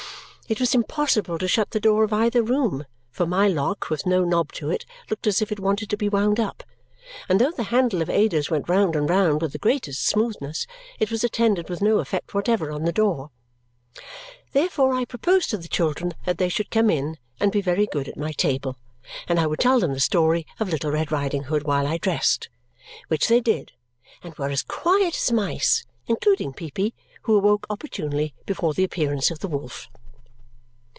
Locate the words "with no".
3.89-4.25, 11.69-11.99